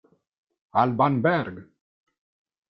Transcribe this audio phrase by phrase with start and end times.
[0.81, 1.69] Alban Berg!